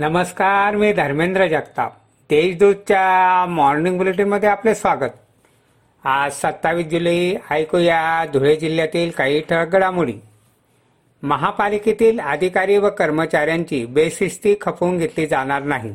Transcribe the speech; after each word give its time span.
नमस्कार 0.00 0.76
मी 0.76 0.92
धर्मेंद्र 0.92 1.46
जगताप. 1.46 1.92
देशदूतच्या 2.30 3.46
मॉर्निंग 3.46 3.98
बुलेटिनमध्ये 3.98 4.48
आपले 4.48 4.74
स्वागत. 4.74 5.18
आज 6.04 6.32
सत्तावीस 6.32 6.86
जुलै 6.86 7.34
ऐकूया 7.50 8.24
धुळे 8.32 8.56
जिल्ह्यातील 8.56 9.10
काही 9.10 9.40
ठळक 9.40 9.68
घडामोडी. 9.68 10.12
महापालिकेतील 11.22 12.20
अधिकारी 12.20 12.76
व 12.76 12.88
कर्मचाऱ्यांची 12.88 13.86
बेशिस्ती 13.86 14.54
खपवून 14.60 14.98
घेतली 14.98 15.26
जाणार 15.26 15.62
नाही. 15.62 15.92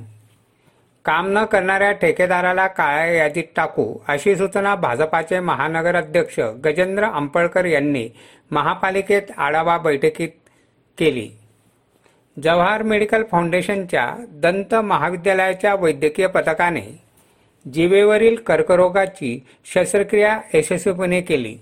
काम 1.06 1.28
न 1.32 1.46
करणाऱ्या 1.46 1.92
ठेकेदाराला 1.92 2.68
काळ्या 2.68 3.06
यादीत 3.06 3.44
टाकू 3.56 3.98
अशी 4.08 4.36
सूचना 4.36 4.76
भाजपाचे 4.76 5.40
महानगर 5.40 5.96
अध्यक्ष 5.96 6.40
गजेंद्र 6.40 7.04
अंपळकर 7.04 7.66
यांनी 7.66 8.10
महापालिकेत 8.52 9.22
आढावा 9.38 9.78
बैठकीत 9.78 10.30
केली. 10.98 11.30
जवाहर 12.44 12.82
मेडिकल 12.84 13.24
फाउंडेशनच्या 13.32 14.16
दंत 14.30 14.76
महाविद्यालयाच्या 14.76 15.76
वैद्यकीय 15.76 16.28
पथकाने 16.28 16.82
जिवेवरील 17.74 18.36
कर्करोगाची 18.36 19.46
शस्त्रक्रिया 19.66 20.40
यशस्वीपणे 20.54 21.22
केली. 21.22 21.56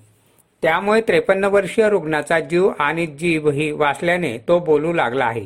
त्यामुळे 0.62 1.02
त्रेपन्न 1.02 1.44
वर्षीय 1.44 1.90
रुग्णाचा 1.90 2.40
जीव 2.40 2.72
आणि 2.80 3.05
जीवही 3.05 3.72
वाचल्याने 3.72 4.38
तो 4.38 4.59
बोलू 4.59 4.94
लागला 4.94 5.26
आहे. 5.26 5.46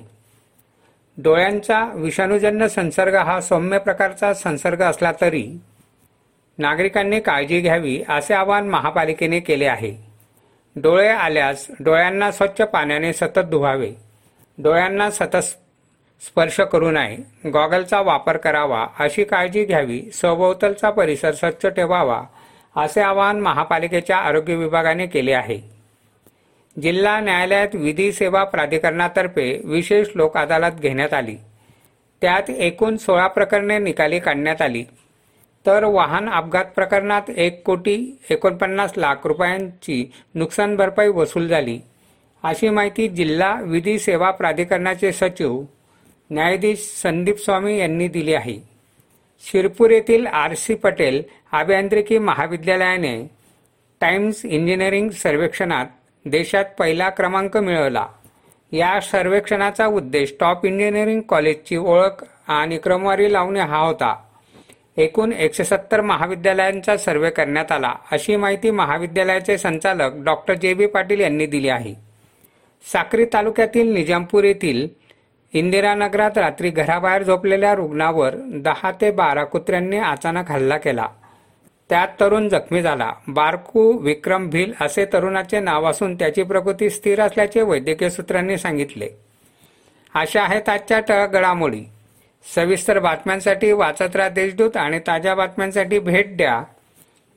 डोळ्यांचा 1.17 1.83
विषाणूजन्य 1.95 2.67
संसर्ग 2.67 3.15
हा 3.15 3.41
सौम्य 3.41 3.77
प्रकारचा 3.77 4.33
संसर्ग 4.33 4.81
असला 4.81 5.11
तरी 5.21 5.47
नागरिकांनी 6.57 7.19
काळजी 7.19 7.61
घ्यावी 7.61 8.03
असे 8.09 8.33
आवाहन 8.33 8.69
महापालिकेने 8.69 9.39
केले 9.39 9.65
आहे. 9.65 9.95
डोळे 10.75 11.07
आल्यास 11.07 11.67
डोळ्यांना 11.79 12.31
स्वच्छ 12.31 12.61
पाण्याने 12.61 13.13
सतत 13.13 13.39
धुवावे. 13.39 14.06
डोळ्यांना 14.63 15.11
सतत 15.11 15.37
स्पर्श 16.21 16.59
करू 16.59 16.91
नये. 16.91 17.49
गॉगलचा 17.49 18.01
वापर 18.01 18.37
करावा. 18.37 18.87
अशी 18.99 19.23
काळजी 19.23 19.65
घ्यावी. 19.65 20.01
सभोवतालचा 20.13 20.89
परिसर 20.89 21.31
स्वच्छ 21.31 21.65
ठेवावा 21.65 22.23
असे 22.75 23.01
आवाहन 23.01 23.39
महापालिकेच्या 23.39 24.17
आरोग्य 24.17 24.55
विभागाने 24.55 25.05
केले 25.05 25.33
आहे. 25.33 25.59
जिल्हा 26.81 27.19
न्यायालयात 27.19 27.67
विधी 27.73 28.11
सेवा 28.11 28.43
प्राधिकरणातर्फे 28.43 29.61
विशेष 29.63 30.07
लोक 30.15 30.37
अदालत 30.37 30.71
घेण्यात 30.71 31.13
आली. 31.13 31.35
त्यात 32.21 32.49
एकूण 32.49 32.97
सोळा 32.97 33.27
प्रकरणे 33.27 33.77
निकाली 33.77 34.19
काढण्यात 34.19 34.61
आली. 34.61 34.83
तर 35.65 35.83
वाहन 35.83 36.29
अपघात 36.29 36.65
प्रकरणात 36.65 37.29
एक 37.29 37.63
कोटी 37.63 38.19
एकोणपन्नास 38.29 38.93
लाख 38.97 39.15
रुपयांची 39.23 40.11
नुकसान 40.35 40.75
भरपाई 40.75 41.07
वसूल 41.07 41.47
झाली. 41.47 41.79
अशी 42.43 42.69
माहिती 42.69 43.07
जिल्हा 43.07 43.61
विधी 43.61 43.99
सेवा 43.99 44.31
प्राधिकरणाचे 44.31 45.11
सचिव 45.11 45.61
न्यायाधीश 46.29 46.79
संदीप 47.03 47.37
स्वामी 47.37 47.77
यांनी 47.79 48.07
दिली 48.07 48.33
आहे. 48.33 48.57
शिरपूर 49.43 49.91
येथील 49.91 50.27
आर 50.27 50.53
सी 50.53 50.75
पटेल 50.75 51.23
अभियांत्रिकी 51.51 52.17
महाविद्यालयाने 52.17 53.31
टाइम्स 54.01 54.45
इंजिनिअरिंग 54.45 55.09
सर्वेक्षणात 55.09 55.85
देशात 56.25 56.65
पहिला 56.79 57.09
क्रमांक 57.09 57.57
मिळवला. 57.57 58.07
या 58.71 58.99
सर्वेक्षणाचा 59.01 59.85
उद्देश 59.85 60.33
टॉप 60.39 60.65
इंजिनिअरिंग 60.65 61.21
कॉलेजची 61.21 61.75
ओळख 61.75 62.23
आणि 62.47 62.77
क्रमवारी 62.77 63.33
लावणे 63.33 63.59
हा 63.59 63.77
होता. 63.77 64.15
एकूण 64.97 65.33
एकशे 65.33 65.63
सत्तर 65.63 66.01
महाविद्यालयांचा 66.01 66.97
सर्वे 66.97 67.29
करण्यात 67.29 67.71
आला 67.71 67.93
अशी 68.11 68.35
माहिती 68.35 68.71
महाविद्यालयाचे 68.71 69.57
संचालक 69.57 70.11
डॉक्टर 70.15 70.53
जे 70.53 70.73
बी 70.73 70.85
पाटील 70.85 71.19
यांनी 71.19 71.45
दिली 71.45 71.69
आहे. 71.69 72.06
साक्री 72.85 73.25
तालुक्यातील 73.25 73.93
निजामपूर 73.93 74.43
येथील 74.43 74.87
इंदिरानगरात 75.53 76.37
रात्री 76.37 76.69
घराबाहेर 76.69 77.23
झोपलेल्या 77.23 77.75
रुग्णावर 77.75 78.35
दहा 78.35 78.91
ते 78.91 79.11
बारा 79.11 79.43
कुत्र्यांनी 79.43 79.97
अचानक 79.97 80.51
हल्ला 80.51 80.77
केला. 80.77 81.07
त्यात 81.89 82.07
तरुण 82.19 82.49
जखमी 82.49 82.81
झाला. 82.81 83.11
बारकू 83.27 83.97
विक्रम 83.97 84.49
भिल 84.49 84.73
असे 84.81 85.05
तरुणाचे 85.05 85.59
नाव 85.59 85.85
असून 85.85 86.15
त्याची 86.15 86.43
प्रकृती 86.43 86.89
स्थिर 86.89 87.21
असल्याचे 87.21 87.61
वैद्यकीय 87.61 88.09
सूत्रांनी 88.09 88.57
सांगितले. 88.57 89.07
अशा 90.15 90.43
आहेत 90.43 90.69
आजच्या 90.69 90.99
ठळक 90.99 91.29
घडामोडी. 91.29 91.81
सविस्तर 92.55 92.99
बातम्यांसाठी 92.99 93.71
वाचत 93.71 94.15
राहा 94.15 94.29
देशदूत 94.29 94.77
आणि 94.77 94.99
ताज्या 94.99 95.35
बातम्यांसाठी 95.35 95.99
भेट 95.99 96.37
द्या. 96.37 96.63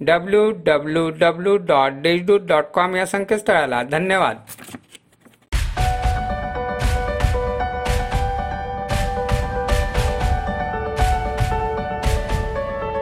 W 0.01 0.51
W 0.51 1.11
W 1.11 1.57
dot 1.57 1.93
Deshdoot 1.93 2.41
dot 2.41 2.65
com 2.65 2.97
या 2.97 3.07
संकेतस्थळाला. 3.07 3.83
धन्यवाद. 3.83 4.37